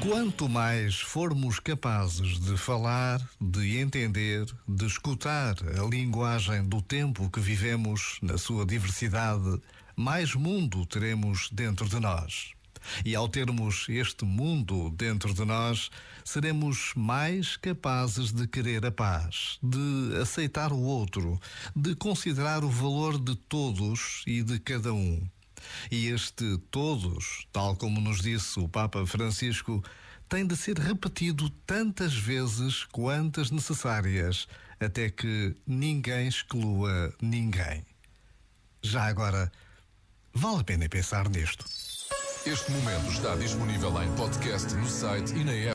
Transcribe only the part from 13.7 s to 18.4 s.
este mundo dentro de nós, seremos mais capazes